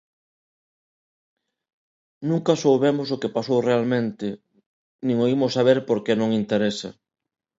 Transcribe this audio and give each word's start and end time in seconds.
Nunca 2.29 2.53
soubemos 2.61 3.07
o 3.15 3.19
que 3.21 3.33
pasou 3.37 3.59
realmente, 3.69 4.27
nin 5.05 5.17
o 5.25 5.29
imos 5.35 5.53
saber, 5.57 5.77
porque 5.89 6.17
non 6.19 6.37
interesa. 6.41 6.89